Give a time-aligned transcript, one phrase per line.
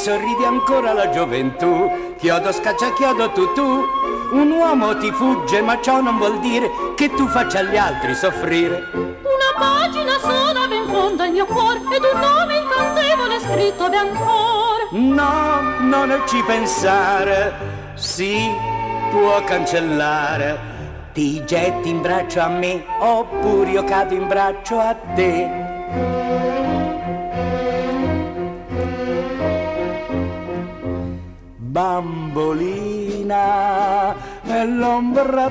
[0.00, 2.14] Sorridi ancora la gioventù.
[2.16, 3.84] Chiodo scaccia chiodo tu tu.
[4.32, 8.88] Un uomo ti fugge, ma ciò non vuol dire che tu faccia gli altri soffrire.
[8.94, 14.88] Una pagina sola ben fonda il mio cuore ed un nome incantevole scritto ben ancora.
[14.92, 17.52] No, non ci pensare.
[17.94, 18.50] Sì,
[19.10, 20.68] può cancellare.
[21.12, 25.59] Ti getti in braccio a me, oppure io cado in braccio a te.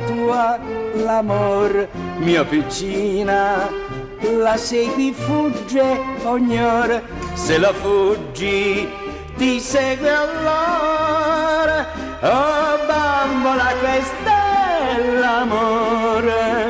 [0.05, 0.59] Tua,
[0.95, 1.87] l'amor
[2.17, 3.69] mia piccina,
[4.37, 7.01] la segui fugge ognor,
[7.33, 8.87] se la fuggi
[9.37, 11.85] ti segue allora,
[12.21, 16.68] oh bambola questa è l'amore.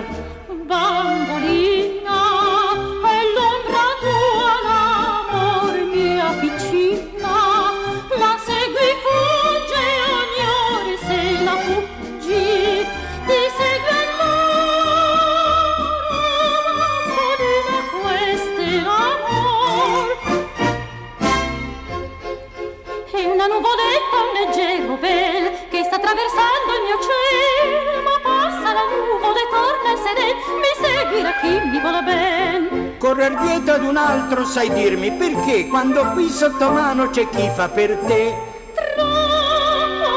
[31.20, 32.98] Seguirà chi mi vuole ben.
[32.98, 35.68] Correr dietro ad un altro sai dirmi perché?
[35.68, 38.36] Quando qui sotto mano c'è chi fa per te.
[38.74, 39.10] Troppo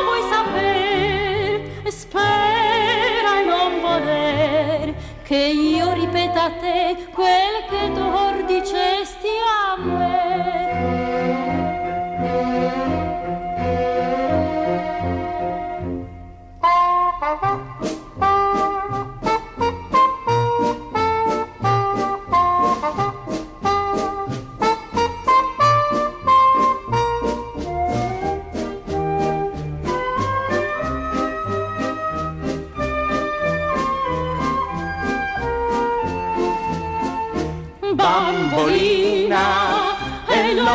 [0.05, 9.29] vuoi saper spera e non voler che io ripeta a te quel che d'or dicesti
[9.69, 10.72] a me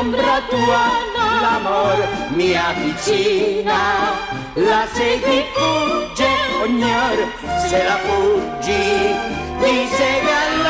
[0.08, 0.84] l'ombra tua,
[1.42, 3.80] l'amor mi avvicina,
[4.54, 6.30] la segui fugge,
[6.64, 7.18] ognor
[7.68, 9.16] se la fuggi,
[9.60, 10.67] ti segue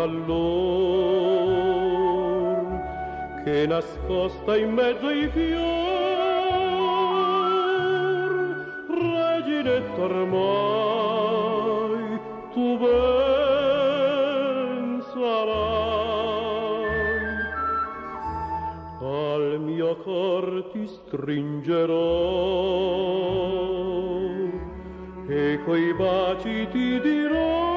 [0.00, 1.42] allor,
[3.44, 5.52] che nascosta in mezzo ai fior,
[8.88, 11.20] reginetta ormai,
[12.52, 13.02] tu ben
[15.12, 15.90] sarai.
[19.00, 21.90] Al mio cor ti stringerò
[25.28, 27.71] e coi baci ti dirò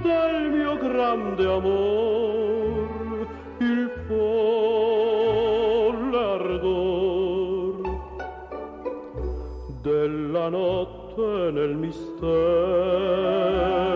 [0.00, 3.26] del mio grande amor
[3.58, 7.82] il folle ardor.
[9.82, 13.87] Della notte nel mister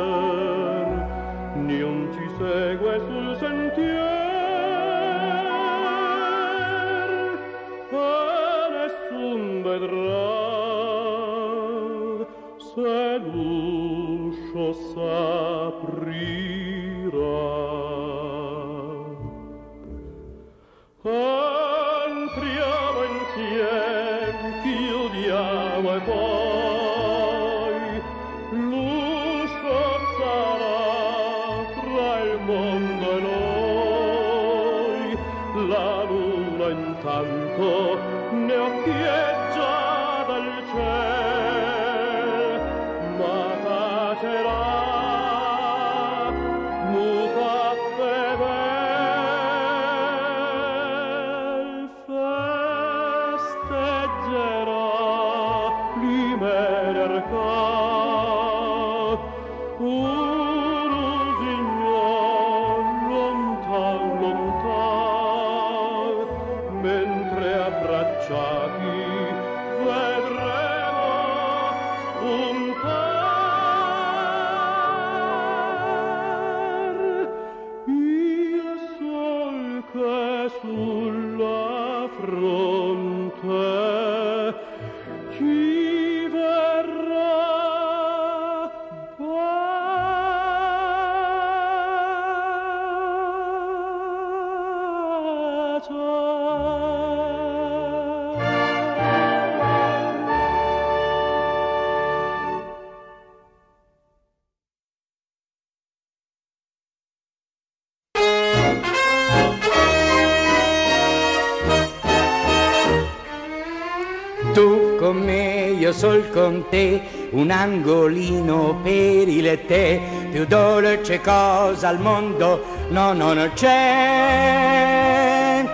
[115.92, 123.32] sol con te, un angolino per il te, più dolce cosa al mondo, no, no,
[123.32, 125.64] non c'è.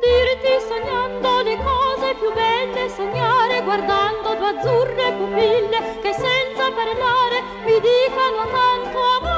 [0.00, 7.80] Dirti sognando le cose più belle, sognare guardando due azzurre pupille che senza parlare mi
[7.80, 9.33] dicano tanto amore.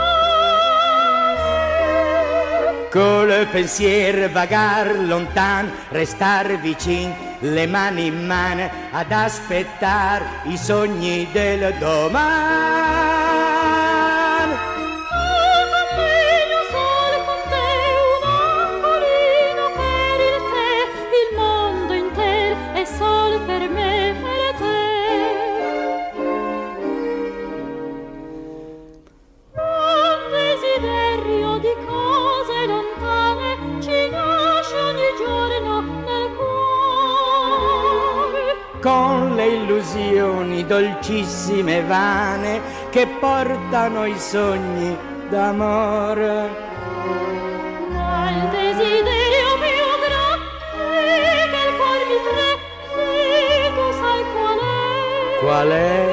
[2.97, 7.13] Col pensier vagar lontan, restar vicin,
[7.43, 13.16] le mani in mano ad aspettar i sogni del domani.
[39.87, 44.97] Illusioni dolcissime e vane che portano i sogni
[45.29, 46.49] d'amore.
[47.91, 50.91] Ma il desiderio più grande
[51.51, 55.39] che il cuore mi prende, tu sai qual è?
[55.39, 56.06] Qual è?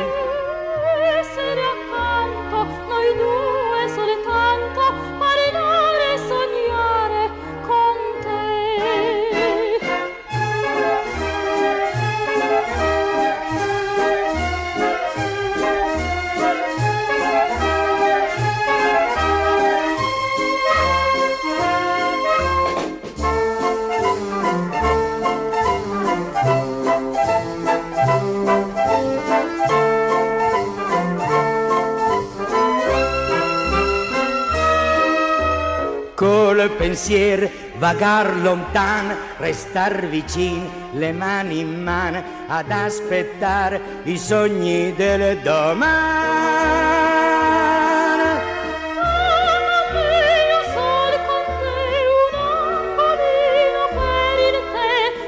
[36.16, 45.40] Col pensier vagar lontan, restar vicin, le mani in mano ad aspettare i sogni del
[45.40, 46.54] domani.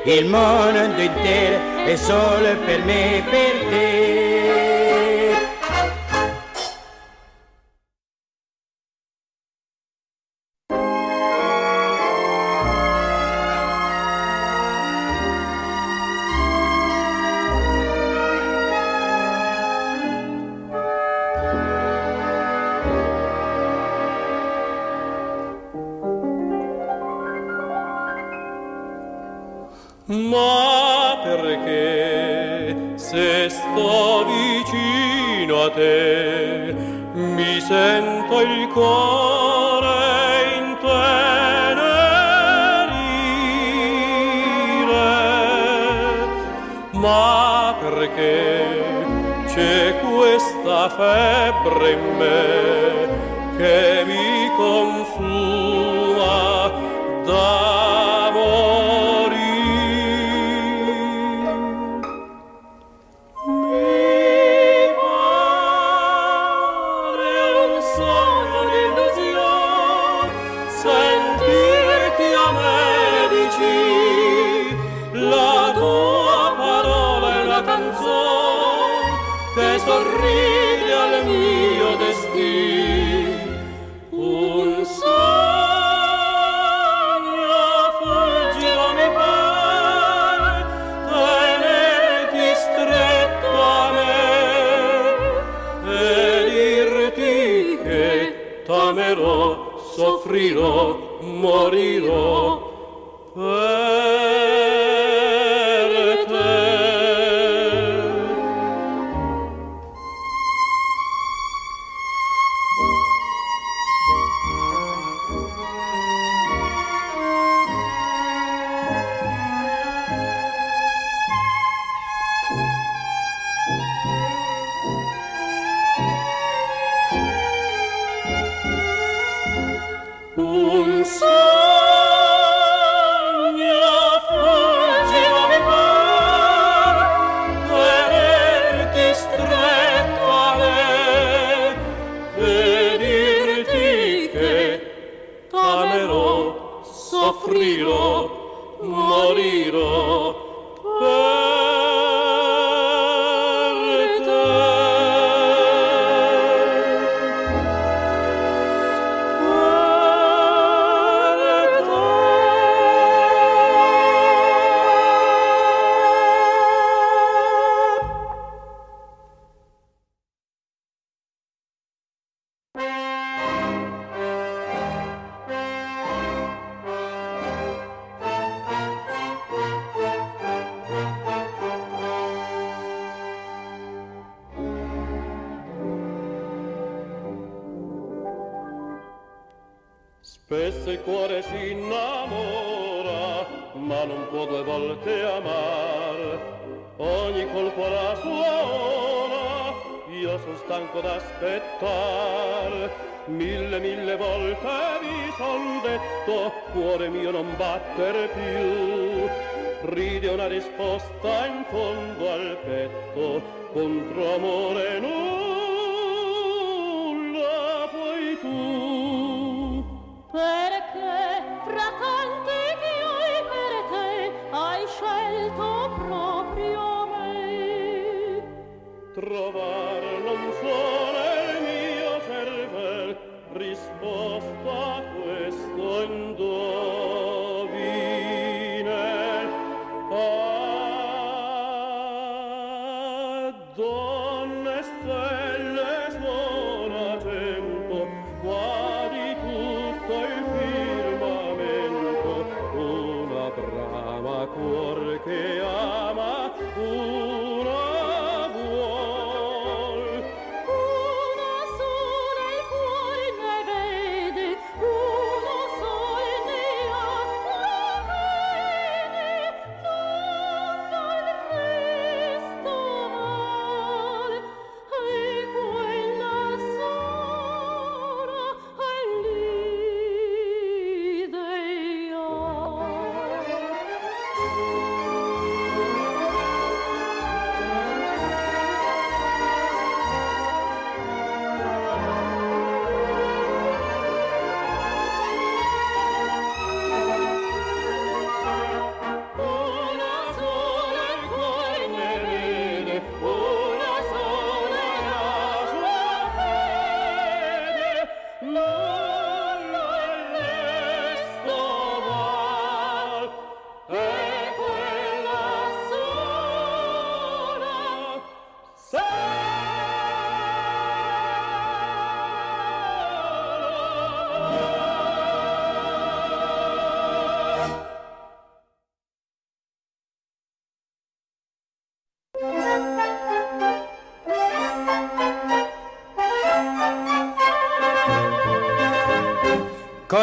[0.07, 4.04] Il mondo intero è solo per me per te.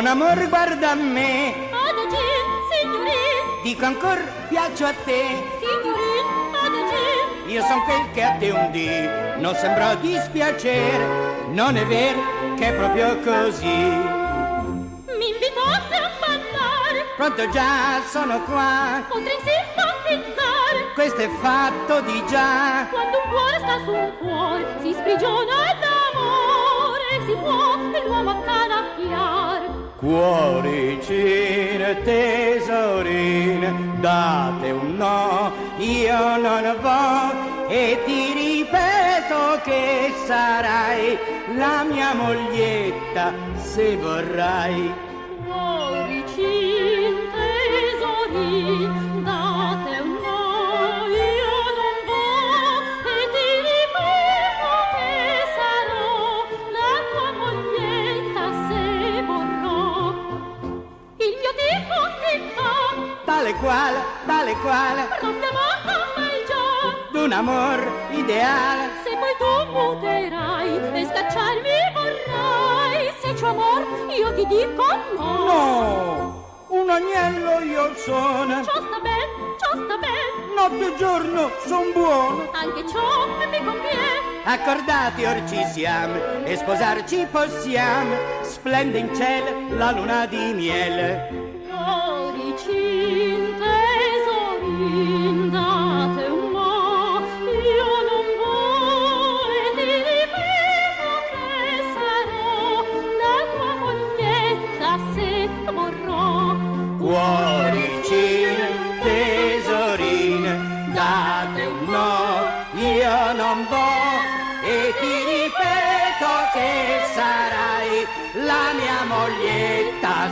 [0.03, 2.17] Con amor guarda a me, Adagì,
[2.73, 5.23] signorin, dico ancor piaccio a te.
[5.61, 6.27] signorin,
[6.61, 7.53] adagì.
[7.53, 8.91] Io son quel che a te un dì
[9.41, 12.19] non sembrò dispiacere, non è vero
[12.57, 13.65] che è proprio così.
[15.19, 20.93] Mi invitate a ballare, Pronto già sono qua, potrei simpatizzare.
[20.95, 22.89] questo è fatto di già.
[22.91, 29.52] Quando un cuore sta su un cuore, si sprigiona d'amore, si può l'uomo accanacchiare.
[30.03, 41.17] Cuoricine, tesorine, date un no, io non vo e ti ripeto che sarai
[41.57, 45.12] la mia moglietta se vorrai.
[63.43, 67.11] Tale quale, tale quale, amata mai già.
[67.11, 68.91] d'un amor ideale.
[69.03, 73.85] Se poi tu muterai e scacciarmi vorrai, se c'ho amor
[74.17, 74.85] io ti dico
[75.19, 75.45] no.
[75.49, 79.29] No, un agnello io sono, Ciò sta ben,
[79.59, 82.49] ciò sta ben, notte e giorno son buono.
[82.53, 84.21] anche ciò mi conviene.
[84.45, 91.41] Accordati or ci siamo e sposarci possiamo, splende in cielo la luna di miele.
[91.69, 92.12] Cuoricin,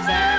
[0.00, 0.29] moglietta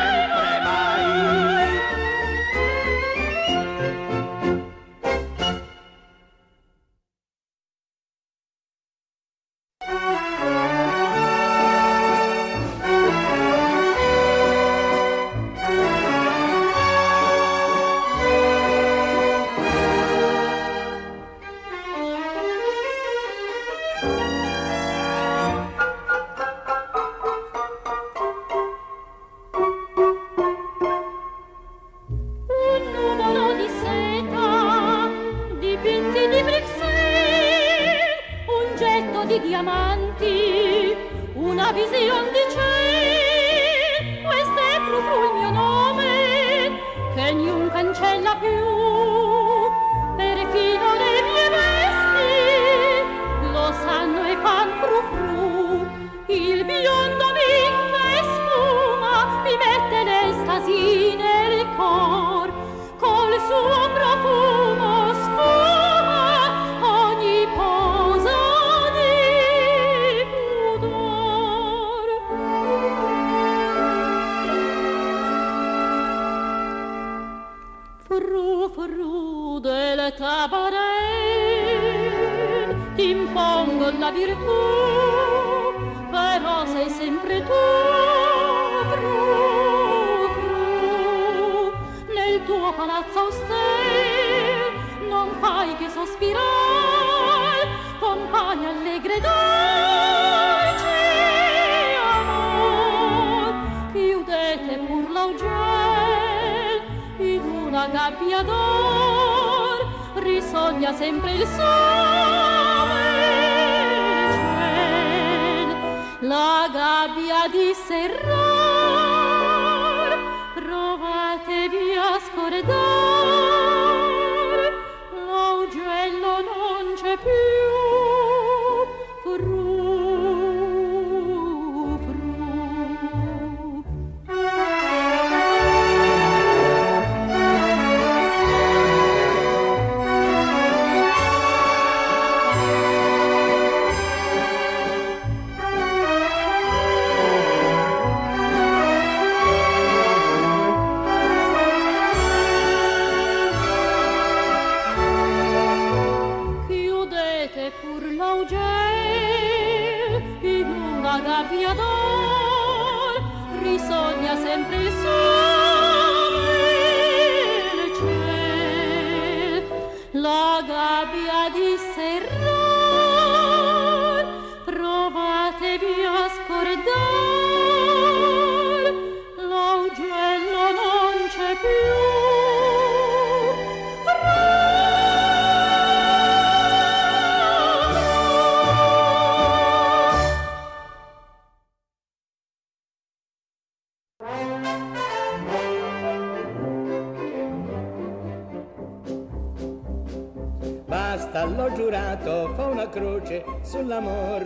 [203.72, 204.44] sull'amor.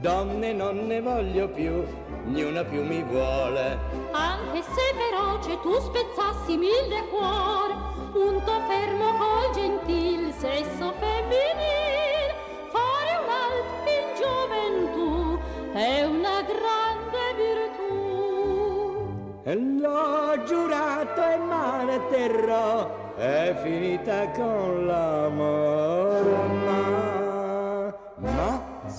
[0.00, 1.84] Donne non ne voglio più,
[2.24, 3.78] niuna più mi vuole.
[4.10, 12.28] Anche se feroce tu spezzassi mille cuor, punto fermo col gentil sesso femminil,
[12.74, 15.38] fare un alt in gioventù
[15.72, 19.06] è una grande virtù.
[19.44, 25.73] E L'ho giurato e male terrò, è finita con l'amore.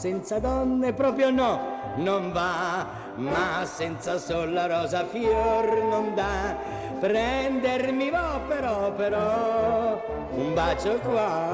[0.06, 1.60] Senza donne proprio no,
[1.96, 2.86] non va.
[3.16, 6.56] Ma senza sol la rosa fior non dà.
[7.00, 11.50] Prendermi va però, però, un bacio qua,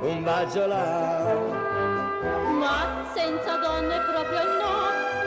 [0.00, 1.34] un bacio là.
[2.58, 4.76] Ma senza donne proprio no,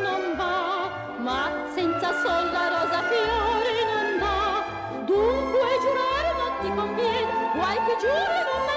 [0.02, 0.89] non va,
[1.20, 5.06] ma senza sol la rosa fiore non dà.
[5.06, 8.76] Dunque giurare non ti conviene, guai che giuri non mantiene,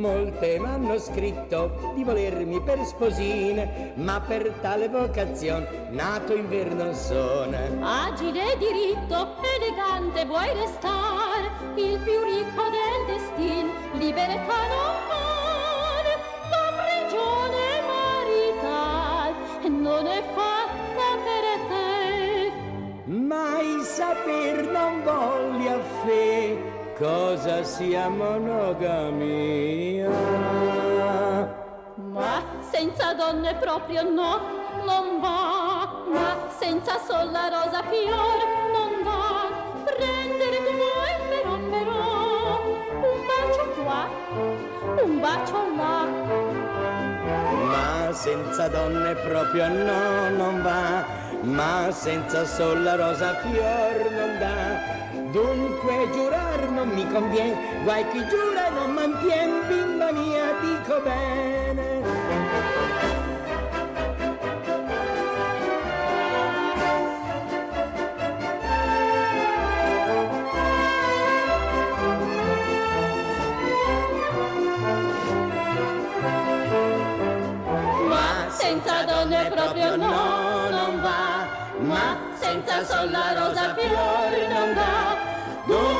[0.00, 7.58] Molte m'hanno scritto di volermi per sposine, ma per tale vocazione nato in non sono.
[7.82, 14.89] Agile, diritto, elegante vuoi restar, il più ricco del destin, libertà non
[27.00, 30.10] cosa sia monogamia.
[31.96, 34.38] Ma senza donne proprio no,
[34.84, 38.38] non va, ma senza sol la rosa fior
[38.74, 39.48] non va.
[39.82, 42.04] Prendere tu vuoi però però,
[43.08, 44.02] un bacio qua,
[45.02, 45.98] un bacio là.
[47.72, 51.06] Ma senza donne proprio no, non va,
[51.44, 54.98] ma senza sol la rosa fior non dà.
[55.32, 62.02] Dunque giurar non mi conviene, guai chi giura non mantien, bimba mia, dico bene.
[78.08, 81.46] Ma senza donne proprio no, non va,
[81.78, 85.09] ma senza sol la rosa fior non dà.
[85.70, 85.99] Dunque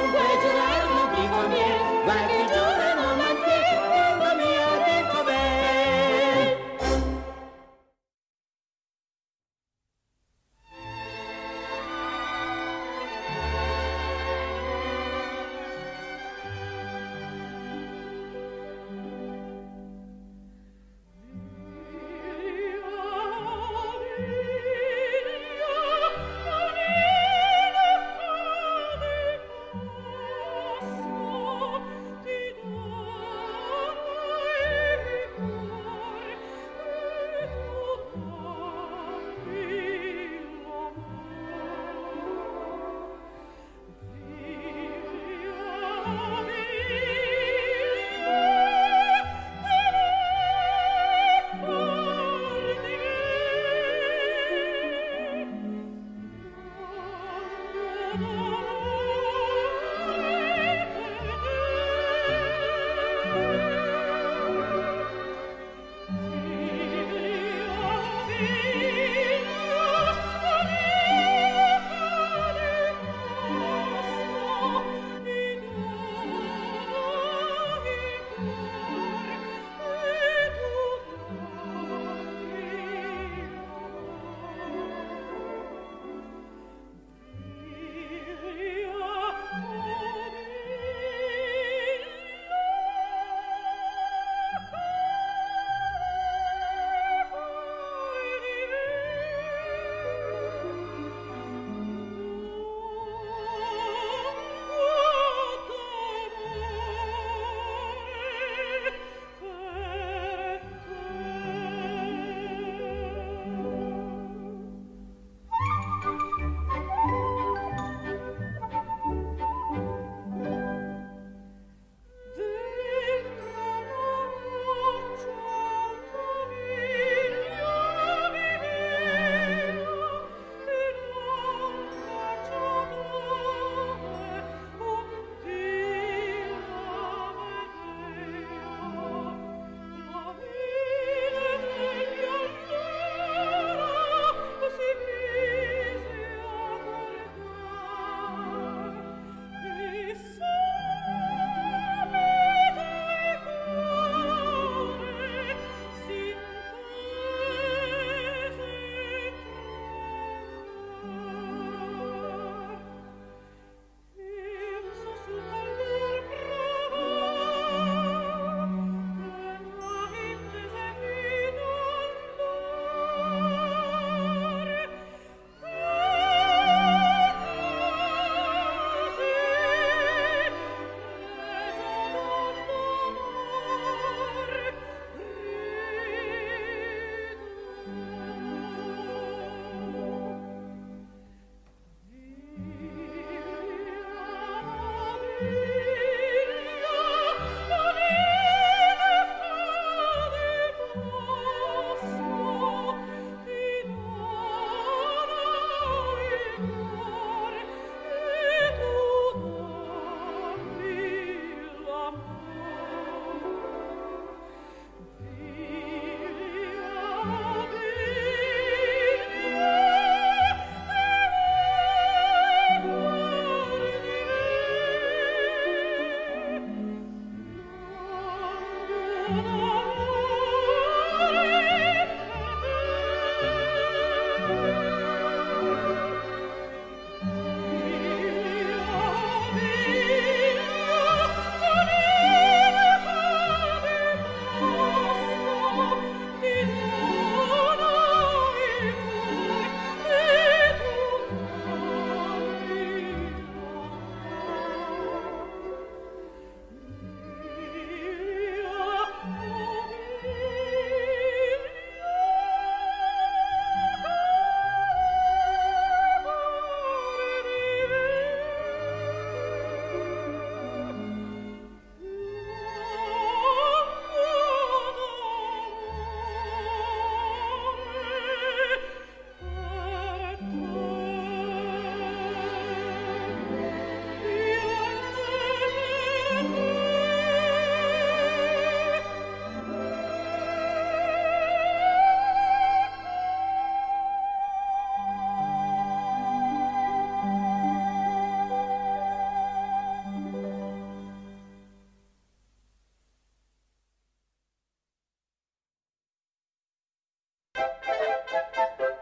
[307.60, 308.99] Música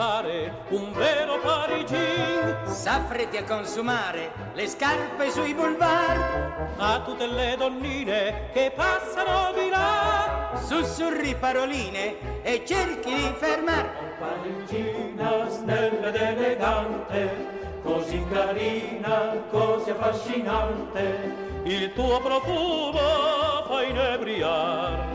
[0.00, 8.48] diventare un vero parigin S'affretti a consumare le scarpe sui boulevard, a tutte le donnine
[8.52, 10.58] che passano di là.
[10.64, 13.90] sussurri paroline e cerchi di fermar.
[14.18, 21.34] Parigina snella ed elegante, così carina, così affascinante.
[21.64, 25.06] Il tuo profumo fa inebriar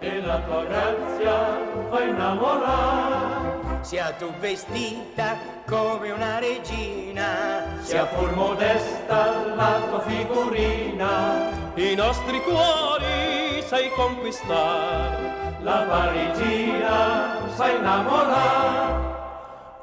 [0.00, 1.58] e la tua grazia
[1.88, 3.41] fa innamorare.
[3.82, 13.60] Sia tu vestita come una regina, Sia pur modesta la tua figurina, i nostri cuori
[13.66, 15.18] sai conquistar,
[15.62, 19.10] la parigina sa innamorare.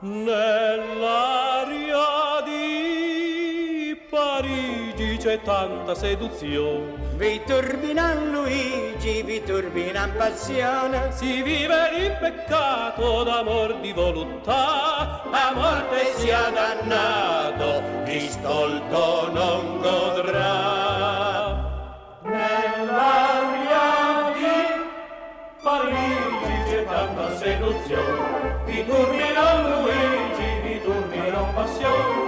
[0.01, 1.88] Nell'aria
[5.29, 11.11] c'è tanta seduzione, vi turbinan Luigi, vi turbinan passione.
[11.11, 20.47] si vive in peccato d'amor di voluttà, la morte sia dannato, chi stolto non godrà.
[22.23, 23.83] Nell'aria
[24.33, 24.81] di
[25.61, 32.18] Parigi c'è tanta seduzione, vi turbino Luigi, vi turbino passione,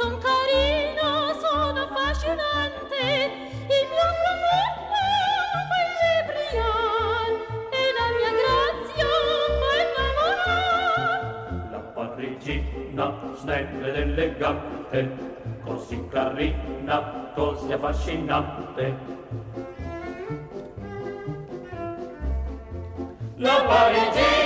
[0.00, 3.02] son carino, sono affascinante,
[3.68, 5.04] il mio profumo
[5.68, 7.32] fa inebriar
[7.68, 9.10] e la mia grazia
[9.60, 11.20] fa innamorar.
[11.70, 14.98] La parigina snella ed elegante,
[15.64, 16.96] così carina,
[17.34, 18.84] così affascinante.
[23.36, 24.39] La parigina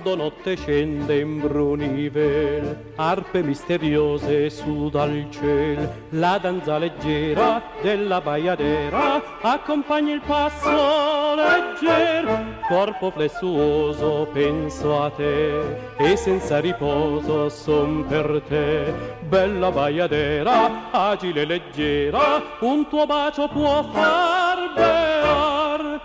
[0.00, 9.22] Quando notte scende in brunivel, arpe misteriose su dal ciel, la danza leggera della baiadera
[9.42, 18.94] accompagna il passo legger, corpo flessuoso penso a te e senza riposo son per te,
[19.28, 26.00] bella baiadera, agile e leggera, un tuo bacio può far bear.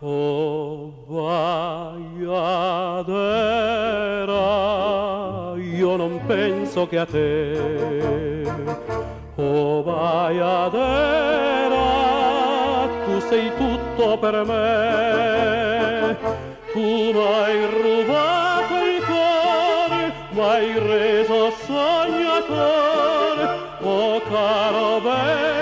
[0.00, 0.92] Oh,
[2.36, 4.34] baiadera,
[5.56, 8.44] io non penso che a te.
[9.36, 10.76] Oh, baiadera,
[13.04, 16.16] tu sei tutto per me.
[16.72, 23.44] Tu m'hai rubato il cuore, m'hai reso sognatore.
[23.80, 25.55] Oh, caro bella,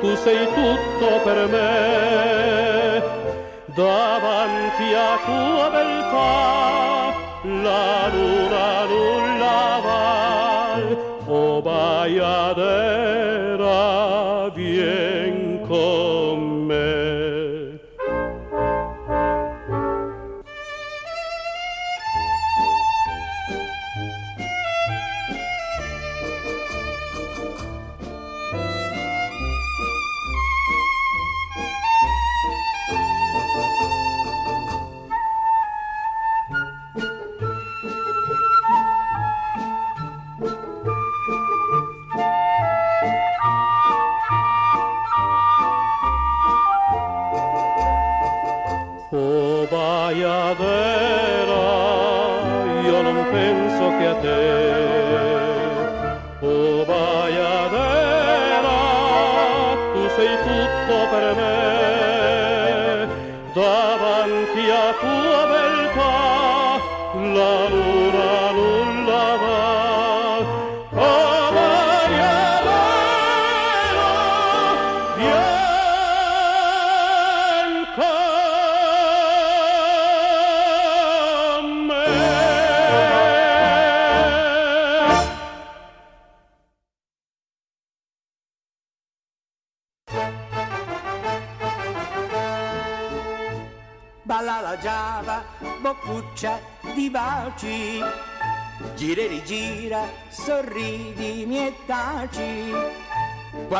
[0.00, 3.02] tu sei tutto per me.
[3.66, 7.14] Davanti a tua beltà,
[7.62, 10.84] la luna nulla val.
[11.26, 12.10] Oh, baiadera,
[14.54, 15.19] vien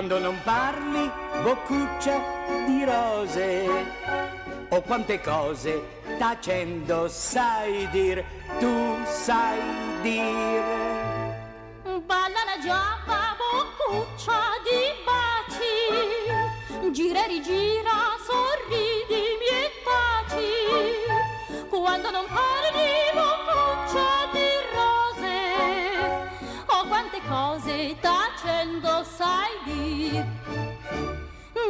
[0.00, 1.10] Quando non parli,
[1.42, 2.22] boccuccia
[2.64, 3.68] di rose.
[4.70, 8.24] Oh, quante cose tacendo sai dir,
[8.58, 9.60] tu sai
[10.00, 11.36] dire.
[12.06, 21.68] Balla la giappa, boccuccia di baci, gira e rigira, sorridi, mi taci.
[21.68, 24.19] Quando non parli, boccuccia
[28.40, 30.24] cose tacendo sai dir.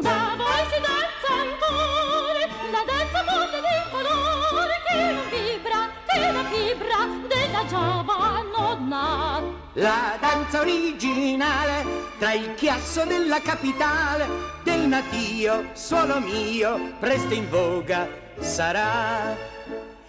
[0.03, 6.45] Da voi si danza ancora, la danza molte di colore che non vibra, che la
[6.45, 6.99] fibra
[7.29, 9.59] della giava non.
[9.75, 11.85] La danza originale
[12.18, 14.27] tra il chiasso della capitale
[14.62, 18.09] dei natio, suolo mio, presto in voga
[18.39, 19.59] sarà.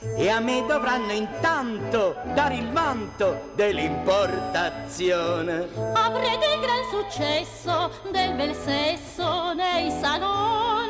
[0.03, 5.67] E a me dovranno intanto dare il vanto dell'importazione.
[5.93, 10.89] Avrete il gran successo del bel sesso nei salon.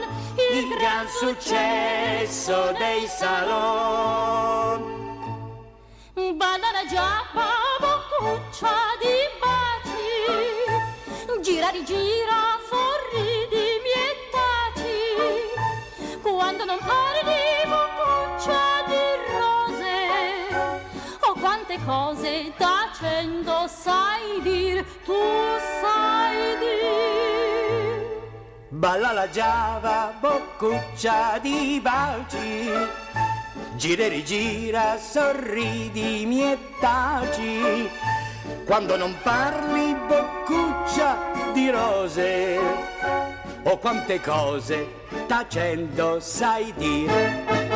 [0.53, 4.79] Il gran successo dei salon.
[6.13, 7.49] Balla la giappa,
[7.81, 9.89] boccuccia di baci.
[11.41, 13.91] Gira, rigira, sorridi, mi
[14.31, 16.15] taci.
[16.21, 17.40] Quando non parli,
[21.85, 25.13] cose tacendo sai dir, tu
[25.81, 28.01] sai dir.
[28.69, 32.69] Balla la giava, boccuccia di baci.
[33.75, 37.89] Gira e rigira, sorridi, mi taci.
[38.65, 41.17] Quando non parli, boccuccia
[41.53, 42.59] di rose.
[43.63, 44.87] Oh, quante cose
[45.27, 47.70] tacendo sai dire.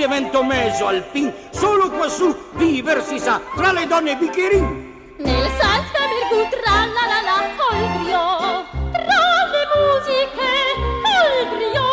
[0.00, 5.14] Divento meso alpin, solo quassù viver si sa, tra le donne bicchierin.
[5.18, 8.22] Nel salsa virgù tra la la la col trio,
[8.92, 10.50] tra le musiche
[11.04, 11.86] col trio,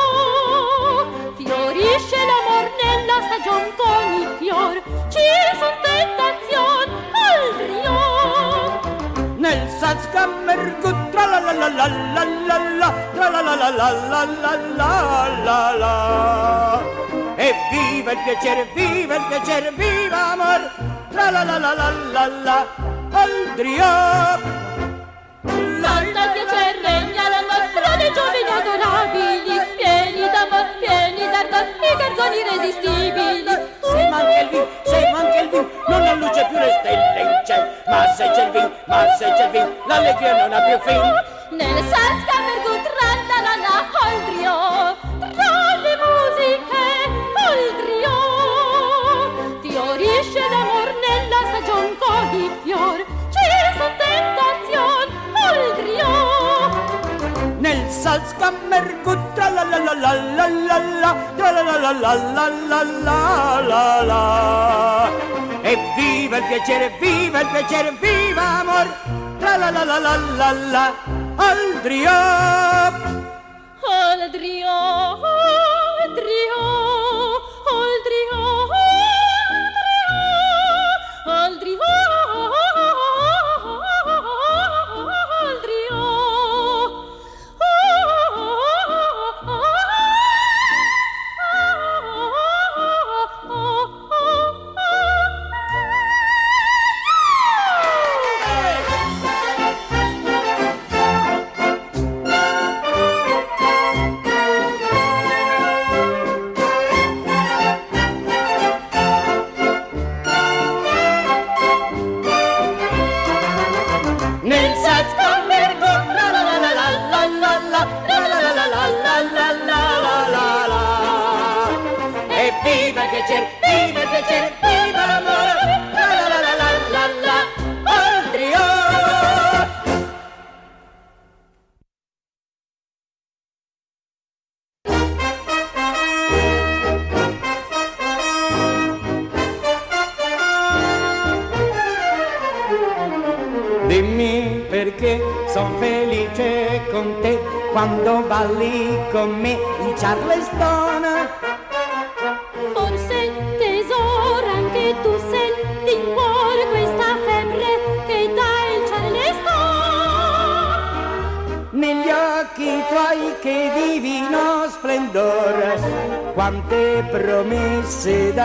[1.35, 5.27] fiorisce l'amor nella stagion con i fior, ci
[5.59, 6.76] son tentazion
[9.87, 13.89] Salsa virgù tra la la la la la la la, tra la la la la
[14.11, 14.91] la la la
[15.45, 15.93] la la
[17.37, 20.61] e viva il piacere, viva il piacere, viva amor,
[21.11, 22.67] la la la la la la la,
[23.11, 23.93] al trio.
[25.81, 28.43] Salta il piacere, regna l'amor, tra dei giovani
[30.57, 33.53] adorabili, pieni d'ardor, i garzoni irresistibili.
[33.81, 37.45] Se manca il vin, se manca il vin, non ha luce più le stelle in
[37.45, 40.79] cielo, ma se c'è il vin, ma se c'è il vin, l'allegria non ha più
[40.79, 41.01] fin.
[41.51, 42.91] Nel salsa per gutra
[43.29, 44.55] la la la, al trio,
[57.77, 62.13] nel salzkammergut tra la la la la la la la tra la la la la
[62.35, 63.19] la la la
[63.69, 64.21] la la
[65.61, 68.87] e viva il piacere viva il piacere viva amor
[69.39, 70.85] tra la la la la la la
[71.49, 72.17] al trio
[73.99, 74.77] al trio
[76.01, 76.61] al trio
[81.39, 81.57] al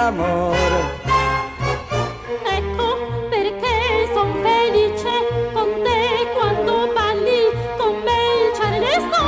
[0.07, 1.01] amore.
[2.45, 5.11] Ecco perché son felice
[5.53, 9.27] con te quando parli con me il charleston.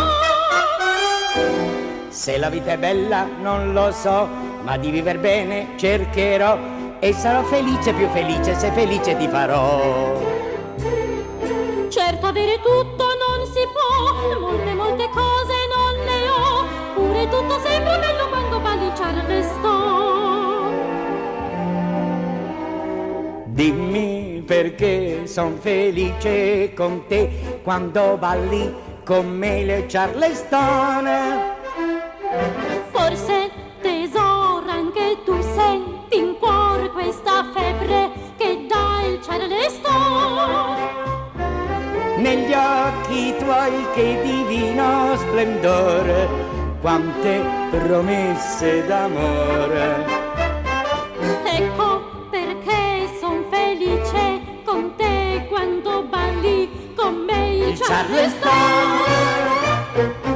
[2.09, 4.29] Se la vita è bella non lo so,
[4.63, 6.59] ma di viver bene cercherò
[6.99, 10.04] e sarò felice più felice se felice ti farò.
[24.75, 31.09] Perché son felice con te quando balli con me le Charleston.
[32.91, 33.51] Forse
[33.81, 40.77] tesoro anche tu senti in cuore questa febbre che dà il Charleston.
[42.17, 46.29] Negli occhi tuoi che divino splendore,
[46.81, 50.24] quante promesse d'amore.
[58.17, 60.34] Il Charleston.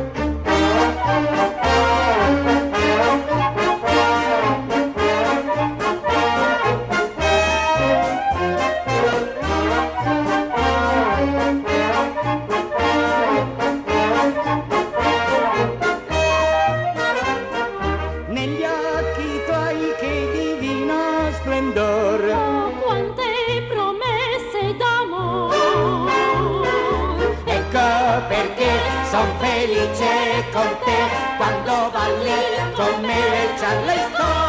[32.09, 34.46] Quando balli con me le Charleston.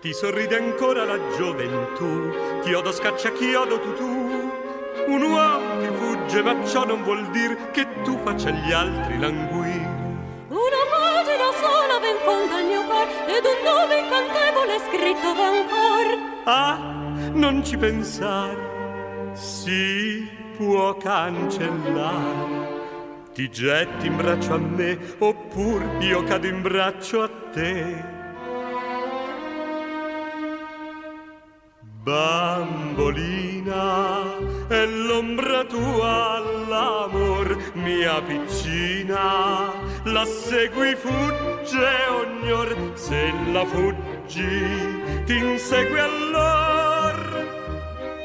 [0.00, 4.50] Ti sorride ancora la gioventù, chiodo scacciachiodo tutù.
[5.06, 9.91] Un uomo ti fugge, ma ciò non vuol dir che tu faccia gli altri languire.
[13.26, 16.06] Ed un nome incantevole scritto va ancor.
[16.44, 16.78] Ah,
[17.32, 22.80] non ci pensare, si può cancellare.
[23.32, 28.21] Ti getti in braccio a me, oppur io cado in braccio a te.
[32.04, 33.76] Bambolina,
[34.66, 39.72] è l'ombra tua all'amor, mia piccina,
[40.02, 47.46] la segui fugge ognor, se la fuggi ti insegue allor.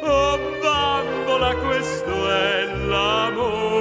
[0.01, 3.76] Oh bambola, questo è l'amor.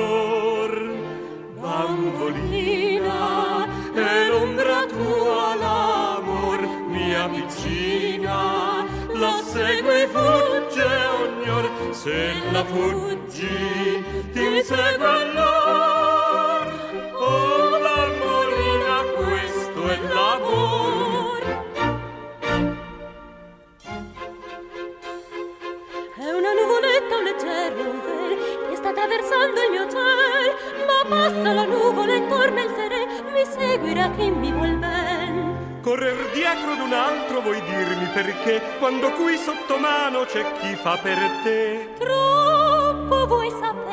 [10.07, 10.87] Segue fugge
[11.21, 16.67] ognor, se la fuggi ti insegue allor.
[17.15, 21.43] Oh bambolina, questo è l'amor.
[26.17, 28.39] È una nuvoletta, un leggero vel
[28.69, 30.55] che sta attraversando il mio ciel,
[30.87, 34.96] ma passa la nuvola e torna il sere, mi seguirà chi mi vuol ben.
[35.87, 40.97] Correr dietro ad un altro vuoi dirmi perché quando qui sotto mano c'è chi fa
[40.97, 41.91] per te.
[41.97, 43.86] Troppo vuoi saper,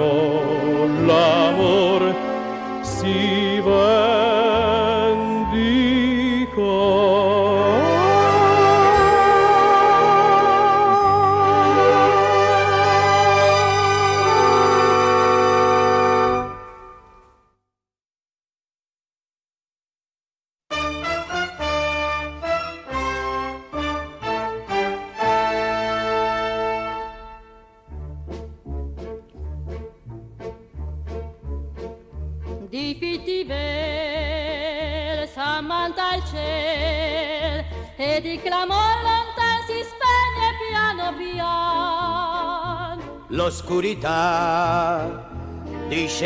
[0.00, 2.14] torno l'amor
[2.80, 3.99] si vendicò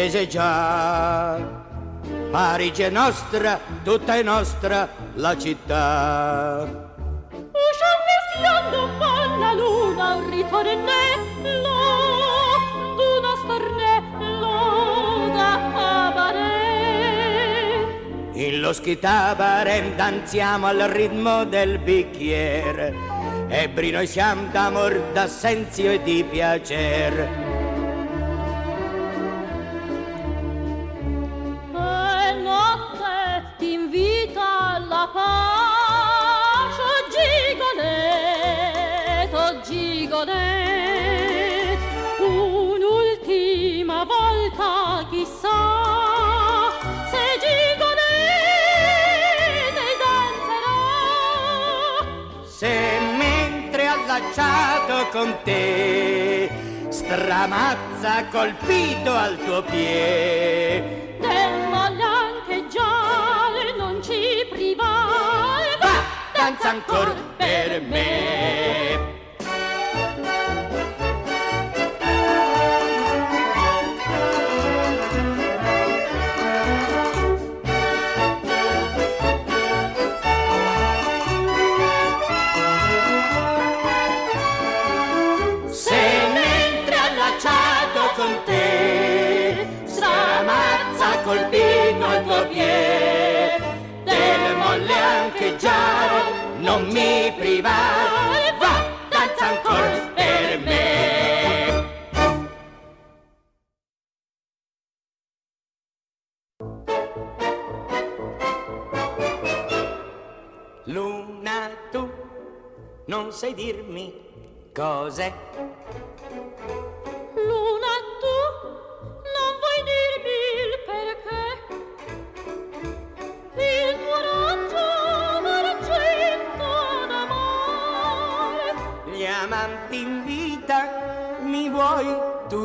[0.05, 1.39] discese già,
[2.31, 6.93] Parigi è nostra, tutta è nostra la città.
[7.31, 11.77] Uscia mischiando un po' la luna un ritornello
[12.97, 14.57] d'uno stornello
[15.33, 16.43] da cabaret.
[18.35, 22.95] In l'oscurità barem danziamo al ritmo del bicchiere,
[23.49, 27.44] Ebri noi siamo d'amor, d'assenzio e di piacer.
[55.15, 56.51] Con te.
[56.89, 66.03] Stramazza colpito al tuo piede Del malancheggiare non ci privare, va
[66.33, 68.84] danza ancora per me
[91.25, 93.73] colpito al tuo piede.
[94.05, 96.23] Del molle ancheggiare
[96.59, 98.55] non mi privare.
[98.61, 100.83] Va danza ancora per me.
[110.87, 112.11] Luna tu
[113.07, 114.13] non sai dirmi
[114.75, 115.33] cos'è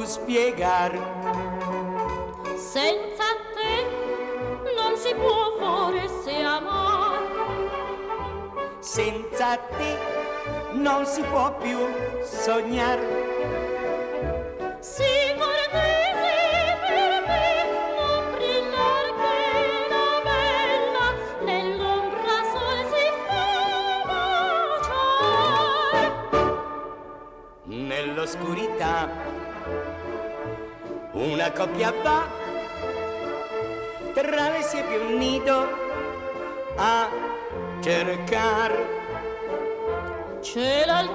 [0.09, 0.91] spiegar
[2.57, 3.73] senza te
[4.75, 7.21] non si può forse amar
[8.79, 9.91] senza te
[10.73, 11.77] non si può più
[12.23, 13.27] sognare.
[14.79, 15.03] Si
[15.37, 16.33] cortese
[16.87, 17.47] per me
[17.97, 19.39] non brillar che
[19.89, 21.07] la bella
[21.43, 23.47] nell'ombra sol si fa
[24.79, 26.11] baciar.
[27.63, 29.28] Nell'oscurità
[31.19, 32.27] una coppia va
[34.13, 35.67] tra le siepi un nido
[36.77, 37.09] a
[37.81, 38.97] cercare.
[40.41, 41.11] Cela il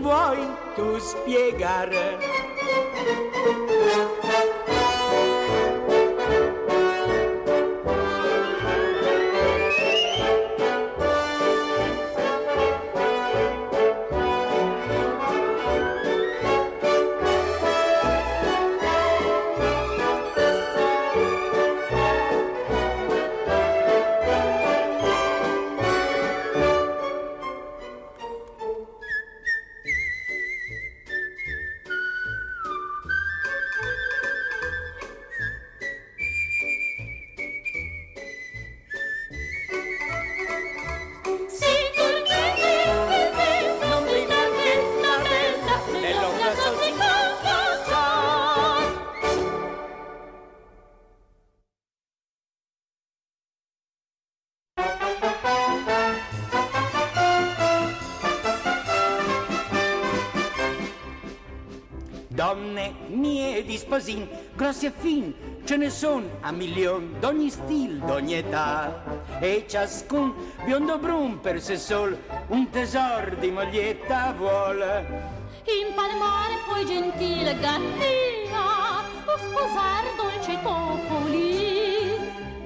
[0.00, 0.38] vuoi
[0.74, 2.29] tu spiegare?
[64.80, 69.02] Grossi e fin, ce ne son a milion d'ogni stil, d'ogni età.
[69.40, 70.32] E ciascun
[70.64, 72.16] biondo brun per sé sol
[72.48, 75.28] un tesor di moglietta vuole.
[75.64, 82.18] Impalmare poi gentile gattina o sposar dolce topoli.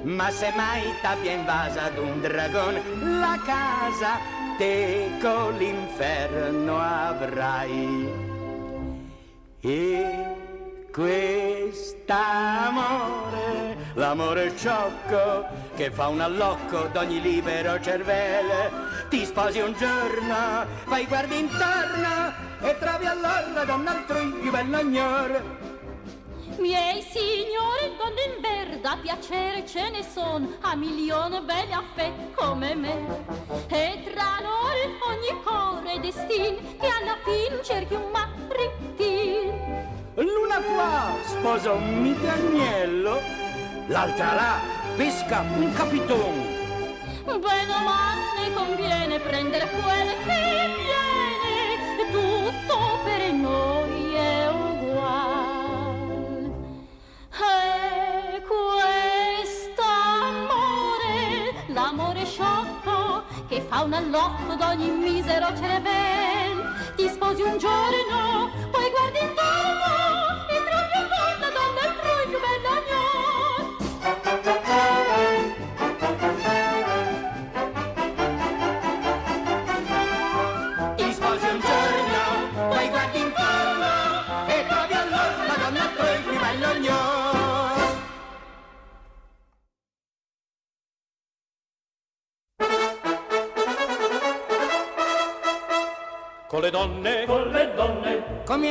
[0.03, 2.75] Ma se mai t'abbia invasa d'un dragon
[3.21, 4.19] la casa,
[4.59, 8.33] te con l'inferno avrai.
[9.61, 10.24] E
[10.95, 18.71] quest'amore, l'amore sciocco che fa un allocco d'ogni libero cervello,
[19.09, 25.63] ti sposi un giorno, fai guardi intorno e trovi allora donna altrui più bella ignore.
[26.59, 33.25] Miei signori, donne in verda, piacere ce ne son a milione belle affè come me.
[33.67, 34.79] E tra loro
[35.09, 38.34] ogni core destin che alla fin cerchi un maritin.
[41.45, 43.21] Sposa un mite agnello,
[43.89, 44.59] l'altra là
[44.97, 46.35] pesca un capiton.
[47.27, 56.01] Bene male conviene prendere quel che viene, tutto per noi è ugual.
[57.29, 59.93] E quest'amore,
[61.67, 68.51] l'amore sciocco, che fa un allocco d'ogni misero cervel, ti sposi un giorno,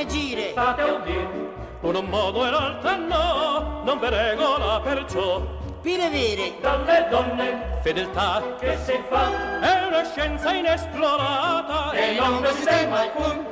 [0.03, 0.49] Come agire?
[0.51, 5.41] state a udire, un modo e l'altro no, non ve regola perciò.
[5.81, 12.47] Pire vere, Dalle donne, fedeltà che si fa, è una scienza inesplorata e non vi
[12.47, 13.45] sistema alcun.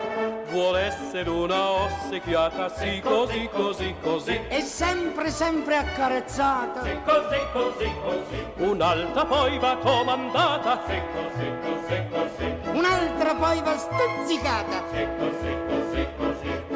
[0.50, 4.40] vuole essere una ossequiata, sì così, così, così.
[4.48, 6.84] È sempre, sempre accarezzata.
[6.84, 8.46] Sì, così, così, così.
[8.70, 12.78] Un'altra poi va comandata, sì così, così, così.
[12.78, 14.84] Un'altra poi va stuzzicata.
[14.94, 16.31] Sì, così, così, così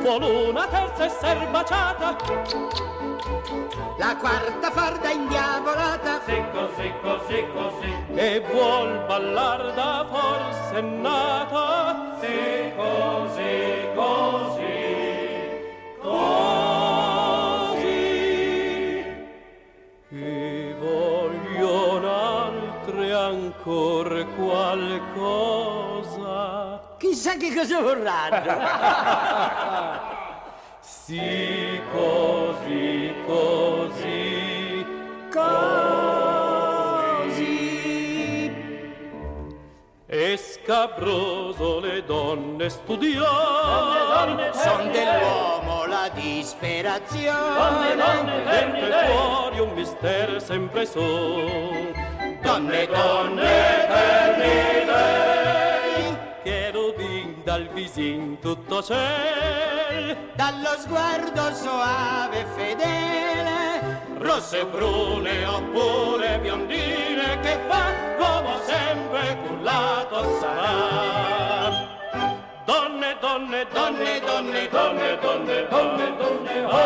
[0.06, 2.16] vuole una terza esser baciata.
[3.97, 6.22] La quarta farda indiavolata.
[6.26, 7.91] Secco così, così, così.
[8.14, 14.03] e vuol ballar da forse nata secco così, secco
[17.72, 17.93] così.
[20.12, 25.94] E vogliono un'altra ancora qualcosa
[27.06, 28.43] chissà che cosa vorranno.
[30.88, 34.86] Sì, così, così.
[35.32, 36.53] Così.
[40.08, 44.51] E scabroso le donne studiano.
[44.53, 47.95] Son dell'uomo la disperazione.
[47.95, 51.93] Dentro e fuori un mistero sempre son.
[52.41, 55.34] Donne, donne, eterni dei.
[55.34, 55.34] Cherubin
[57.56, 60.18] dal visin tutto ciel.
[60.36, 64.03] Dallo sguardo soave e fedele.
[64.18, 71.88] rosse brune oppure biondine che fa l'uomo sempre cullato sarà
[72.66, 76.76] donne donne donne donne donne donne donne donne ah.
[76.76, 76.86] donne